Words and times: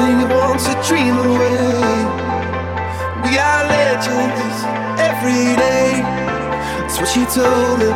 Everything 0.00 0.20
you 0.20 0.34
want 0.34 0.60
to 0.60 0.72
dream 0.88 1.18
away. 1.18 1.60
We 3.22 3.36
are 3.36 3.64
legends 3.68 4.58
every 4.96 5.44
day. 5.60 6.00
That's 6.80 6.96
what 6.98 7.08
she 7.08 7.24
told 7.26 7.80
him. 7.84 7.92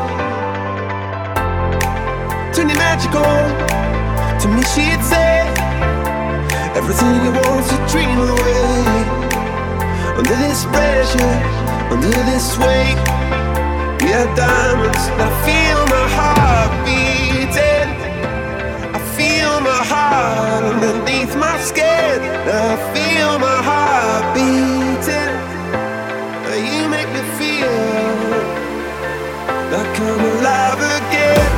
Turn 2.52 2.68
your 2.68 2.76
magic 2.76 3.14
on. 3.14 3.48
To 4.40 4.48
me, 4.48 4.62
she'd 4.74 5.02
say 5.02 5.48
everything 6.76 7.14
you 7.24 7.32
want 7.40 7.64
to 7.72 7.76
dream 7.88 8.18
away. 8.18 8.84
Under 10.18 10.36
this 10.44 10.66
pressure, 10.66 11.34
under 11.90 12.12
this 12.28 12.58
weight, 12.58 13.00
we 14.02 14.12
are 14.12 14.28
diamonds. 14.36 15.04
I 15.24 15.28
feel 15.46 15.80
my 15.94 16.06
heart 16.16 16.84
beat 16.84 17.23
underneath 20.14 21.34
my 21.36 21.56
skin. 21.60 22.20
I 22.66 22.76
feel 22.94 23.38
my 23.38 23.58
heart 23.68 24.24
beating. 24.34 25.32
You 26.74 26.88
make 26.88 27.10
me 27.16 27.22
feel 27.38 27.76
like 29.72 30.00
I'm 30.00 30.20
alive 30.38 30.80
again. 30.98 31.54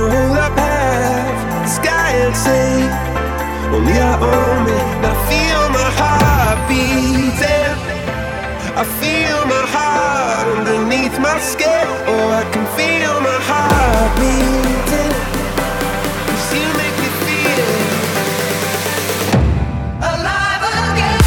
own 0.00 0.10
will 0.10 0.32
I 0.38 0.48
path, 0.54 1.68
sky 1.68 2.12
and 2.24 2.36
sea. 2.36 2.88
Only 3.74 3.98
I 3.98 4.14
own 4.20 4.66
it. 4.68 4.86
I 5.04 5.12
feel 5.28 5.62
my 5.78 5.88
heart 5.98 6.58
beating. 6.68 7.76
I 8.76 8.84
feel 9.00 9.38
my 9.46 9.64
heart 9.74 10.46
underneath 10.58 11.18
my 11.18 11.38
skin. 11.40 11.86
Oh, 12.06 12.30
I 12.30 12.42
can 12.52 12.64
feel 12.78 13.20
my 13.20 13.38
heart 13.50 14.10
beating. 14.20 15.14
Cause 16.28 16.52
you 16.54 16.68
make 16.80 16.96
me 17.02 17.10
feel. 17.24 17.70
Alive 20.10 20.64
again. 20.92 21.18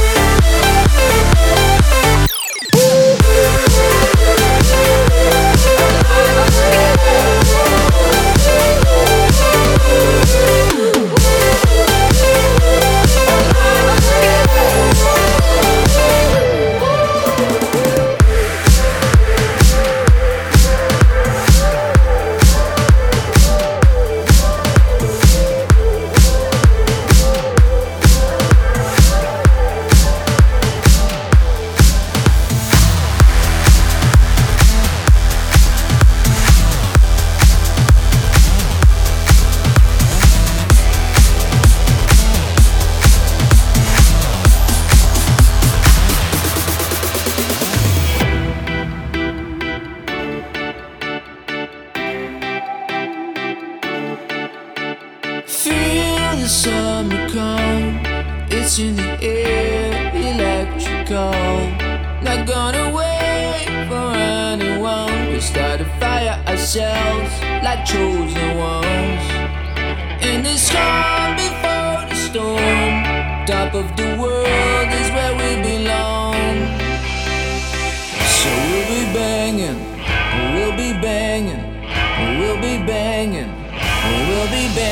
Yeah. 0.00 0.27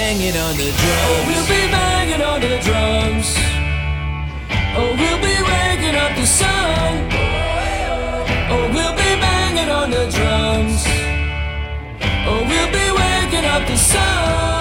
Banging 0.07 0.37
on 0.37 0.57
the 0.57 0.71
drums. 0.81 1.27
We'll 1.27 1.49
be 1.49 1.63
banging 1.75 2.23
on 2.23 2.41
the 2.41 2.55
drums. 2.67 3.29
Oh, 4.79 4.95
we'll 5.01 5.23
be 5.29 5.37
waking 5.51 5.97
up 6.05 6.13
the 6.15 6.27
sun. 6.27 7.11
Oh, 8.53 8.71
we'll 8.75 8.97
be 9.03 9.11
banging 9.25 9.69
on 9.69 9.91
the 9.91 10.05
drums. 10.17 10.83
Oh, 12.29 12.41
we'll 12.51 12.73
be 12.79 12.87
waking 13.01 13.47
up 13.55 13.67
the 13.67 13.77
sun. 13.77 14.56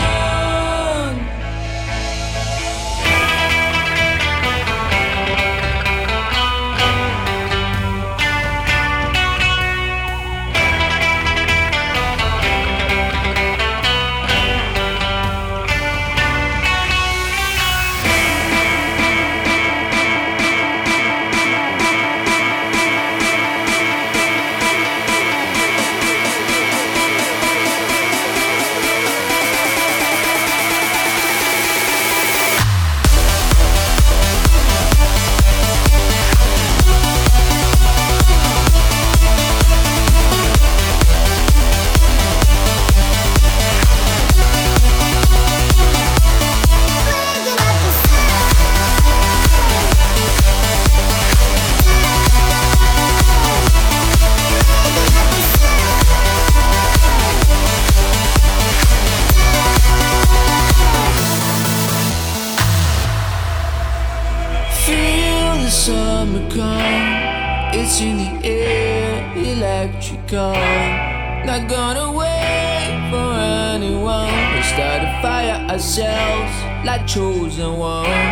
chosen 77.15 77.77
one. 77.77 78.24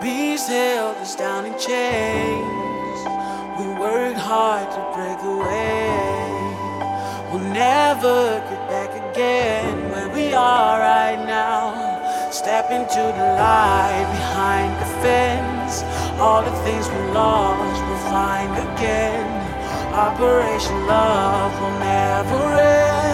Bees 0.00 0.46
held 0.48 0.96
us 0.96 1.14
down 1.14 1.44
in 1.44 1.52
chains. 1.58 3.00
We 3.58 3.66
worked 3.78 4.16
hard 4.16 4.70
to 4.72 4.80
break 4.96 5.20
away. 5.20 6.40
We'll 7.30 7.52
never 7.52 8.40
get 8.48 8.62
back 8.70 8.90
again 8.96 9.90
where 9.90 10.08
we 10.08 10.32
are 10.32 10.80
right 10.80 11.22
now. 11.26 12.30
Step 12.30 12.70
into 12.70 12.96
the 12.96 13.26
light 13.44 14.08
behind 14.16 14.72
the 14.80 14.88
fence. 15.04 15.82
All 16.18 16.42
the 16.42 16.56
things 16.64 16.88
we 16.88 17.12
lost, 17.12 17.82
we'll 17.84 18.10
find 18.10 18.52
again. 18.56 19.28
Operation 19.92 20.86
Love 20.86 21.52
will 21.60 21.78
never 21.78 22.58
end. 22.58 23.09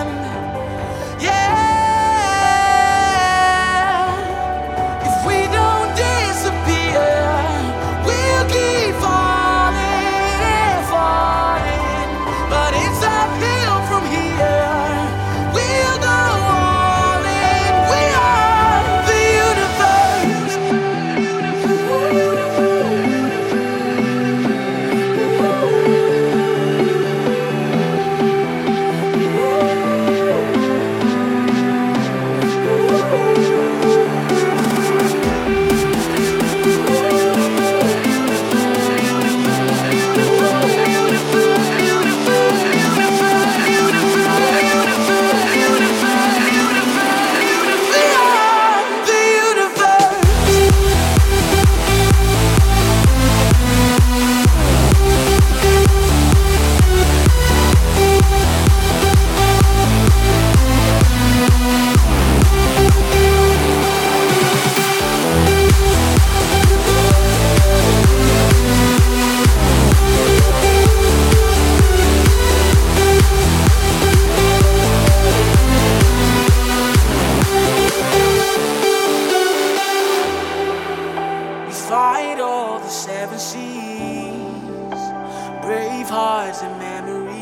And 86.63 86.79
memories. 86.79 87.35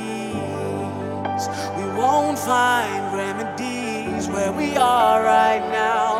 We 1.76 1.84
won't 1.96 2.36
find 2.36 3.14
remedies 3.14 4.28
where 4.28 4.50
we 4.50 4.76
are 4.76 5.22
right 5.22 5.60
now. 5.70 6.18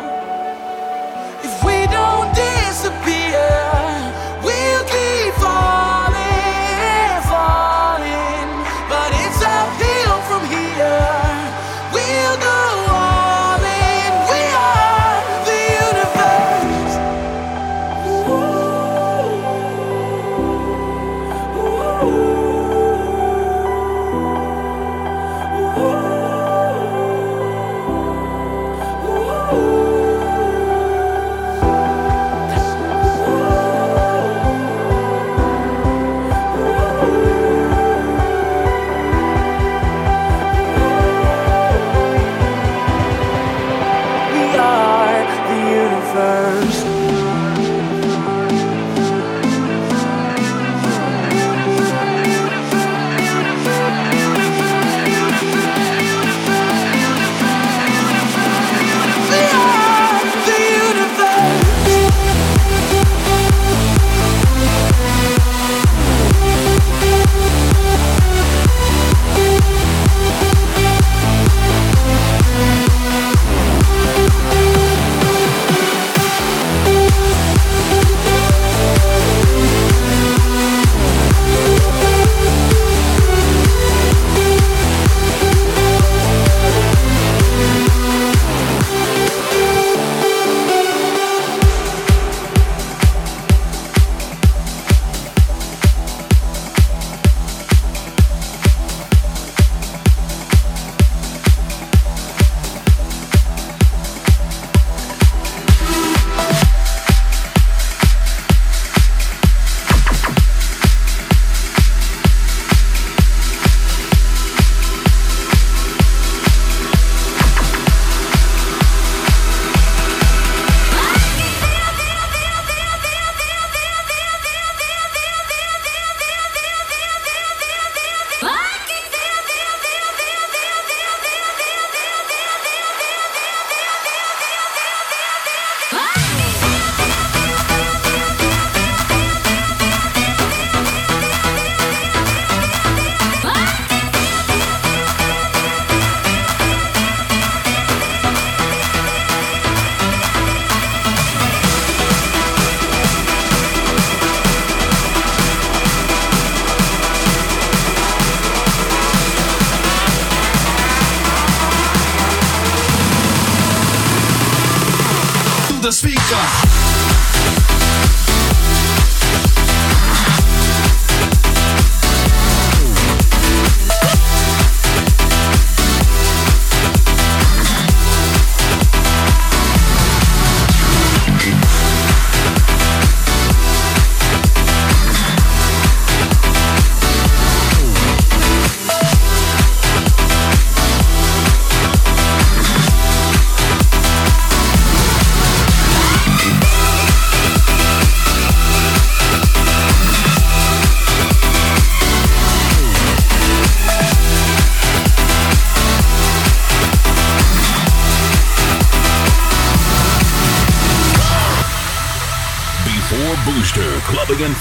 If 1.43 1.61
we 1.61 1.87
don't 1.87 2.33
disappear. 2.33 3.64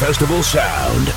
Festival 0.04 0.42
sound. 0.42 1.13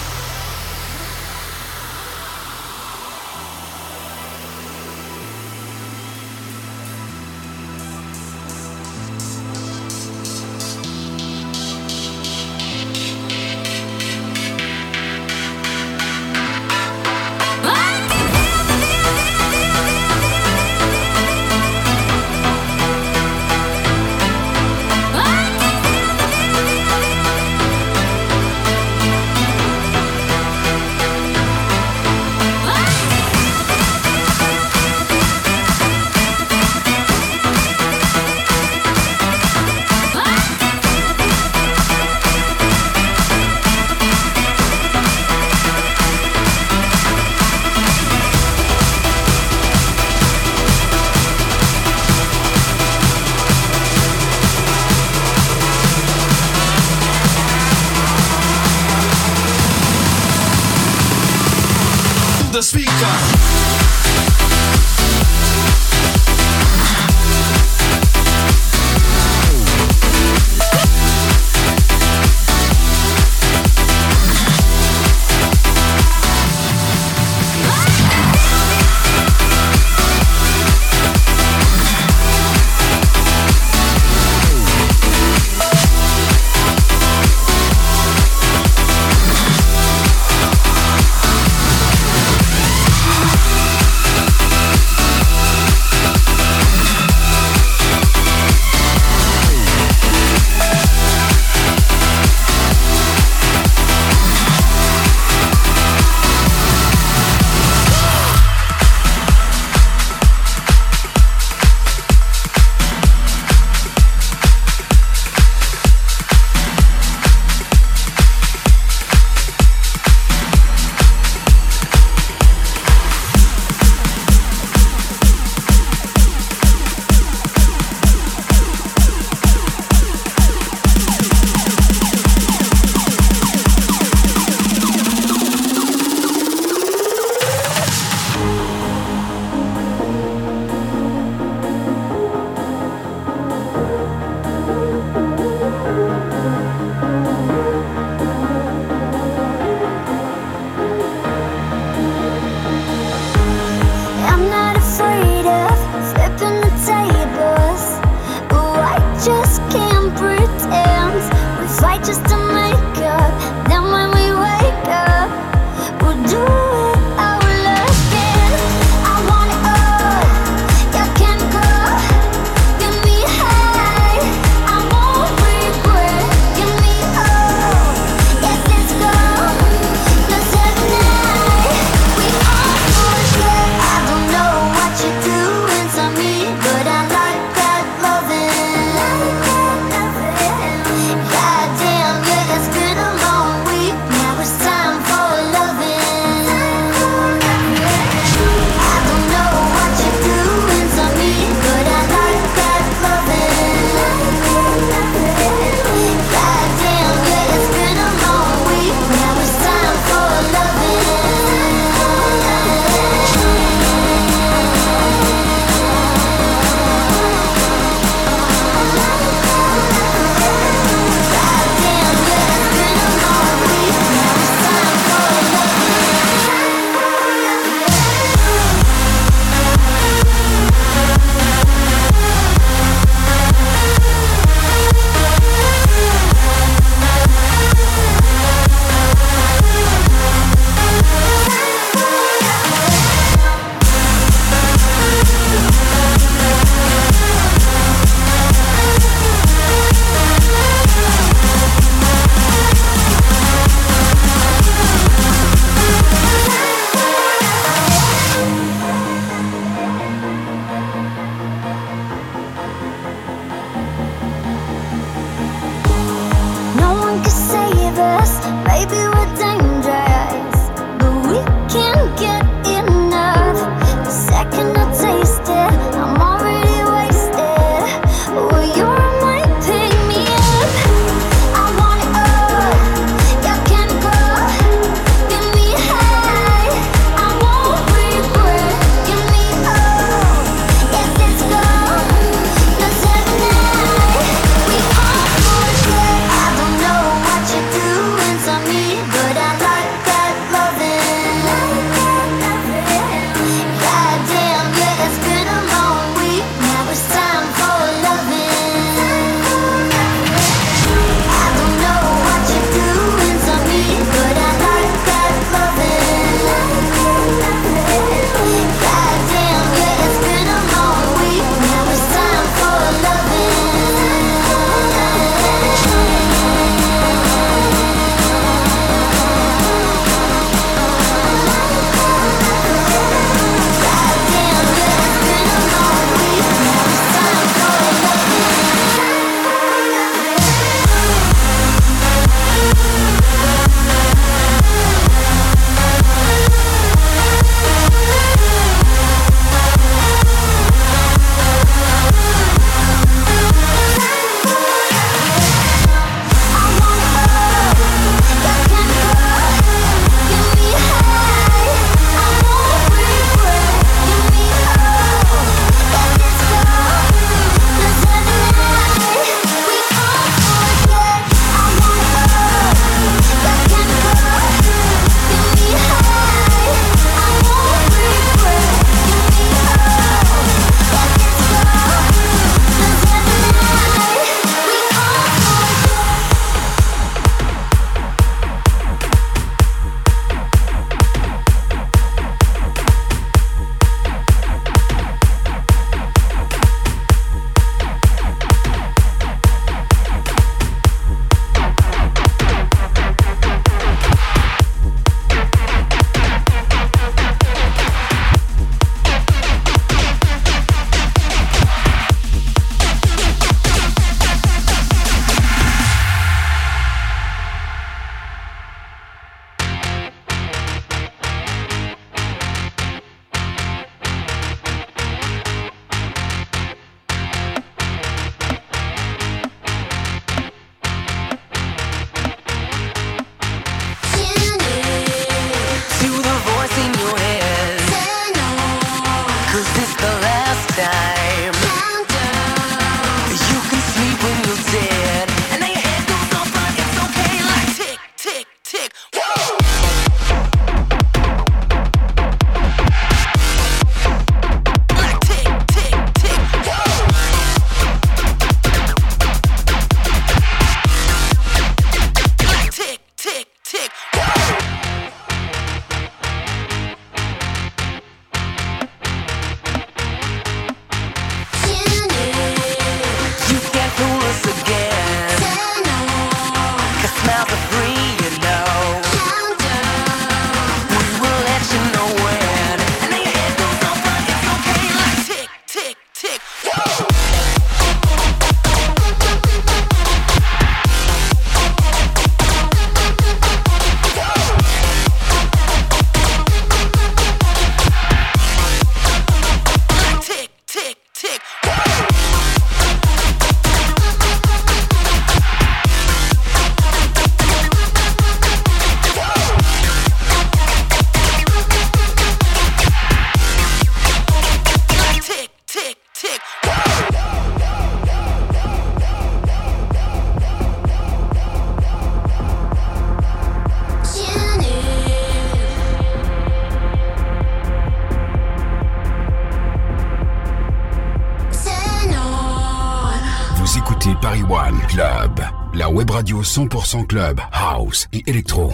100% 536.41 537.05
club, 537.07 537.39
house 537.51 538.07
et 538.13 538.23
électro. 538.27 538.73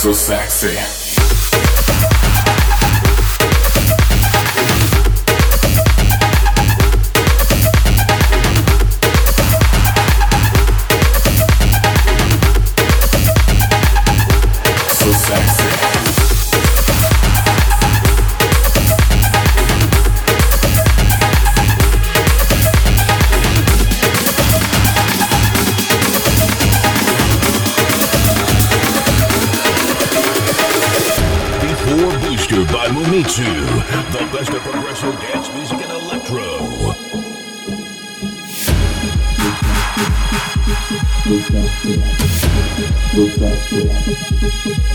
so 0.00 0.12
sexy. 0.14 0.99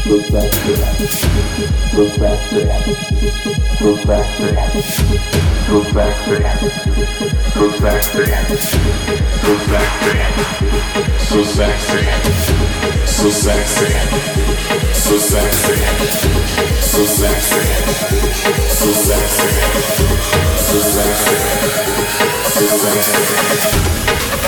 go 0.06 0.22
faster, 0.22 0.76
go 1.95 2.06
faster, 2.10 2.66
go 3.82 3.95
faster, 4.06 4.51
go 5.68 5.82
faster, 5.84 6.41
go 7.56 7.68
faster, 7.72 8.26
go 9.41 9.53
faster, 9.66 10.16
so 11.18 11.39
sexy, 11.43 12.01
so 13.08 13.30
sexy, 13.32 13.89
so 14.93 15.18
sexy, 15.18 15.76
so 16.82 17.03
sexy, 17.06 17.64
so 18.70 18.91
sexy, 18.93 19.49
so 20.60 20.80
sexy, 20.80 21.38
so 22.51 22.66
sexy. 22.78 24.44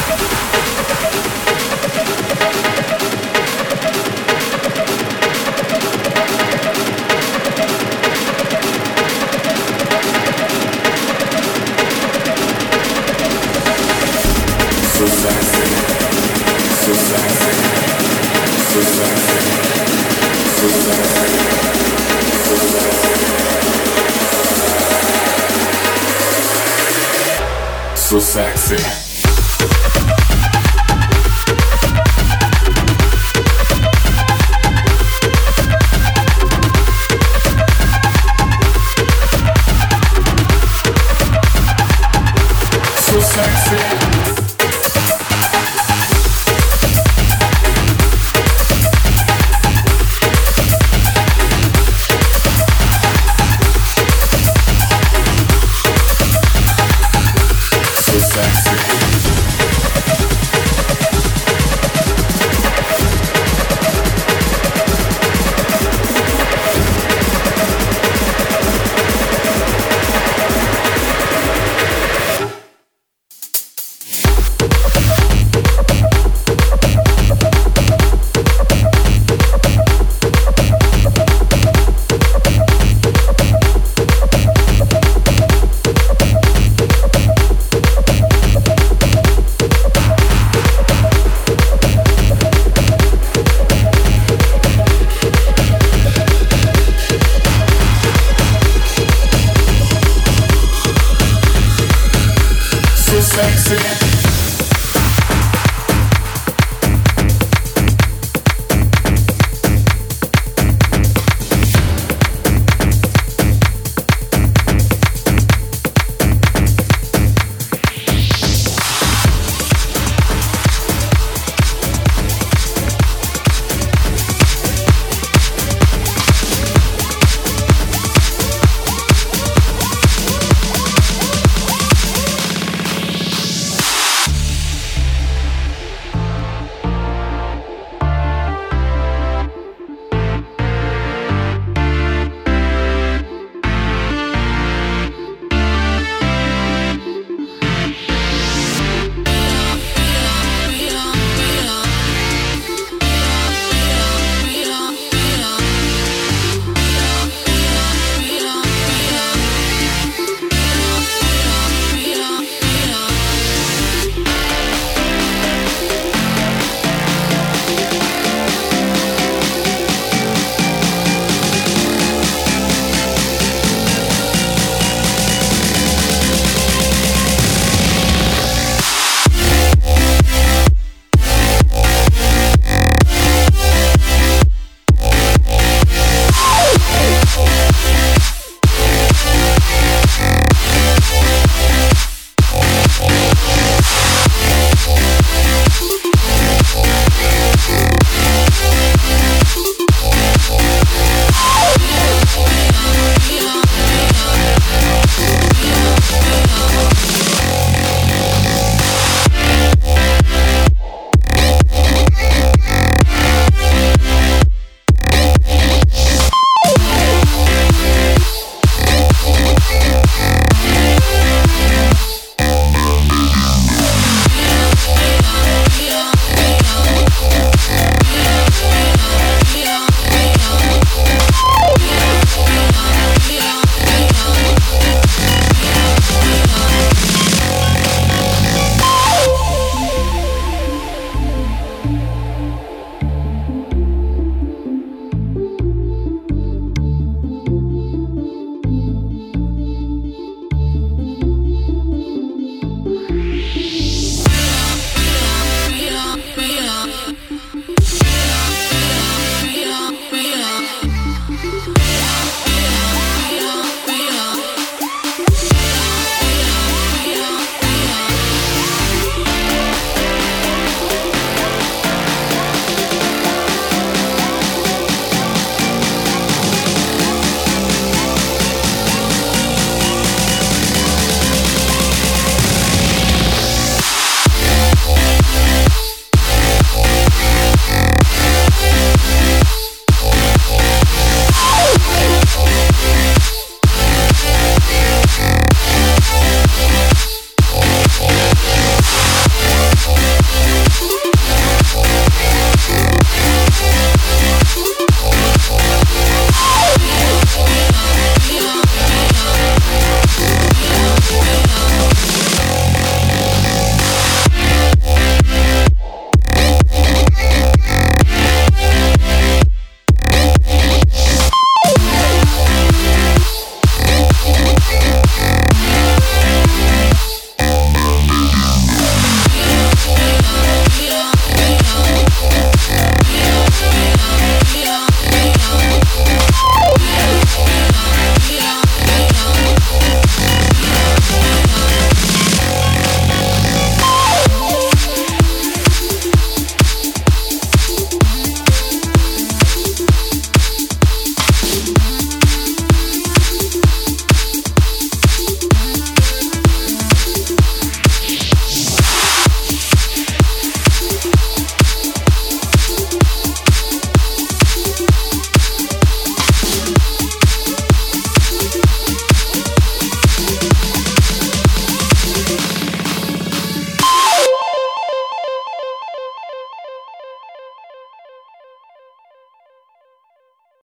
sexy. 28.37 29.06